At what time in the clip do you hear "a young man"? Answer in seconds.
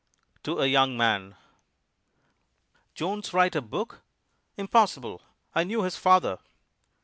0.59-1.35